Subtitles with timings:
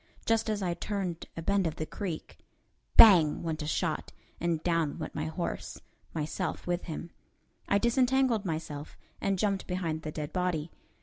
[0.25, 2.39] Just as I turned a bend of the creek,
[2.97, 5.79] "bang!" went a shot, and down went my horse
[6.15, 7.11] myself with him.
[7.69, 10.71] I disentangled myself, and jumped behind the dead body.